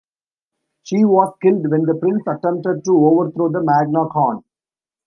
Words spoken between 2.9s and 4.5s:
overthrow the Magna Khan.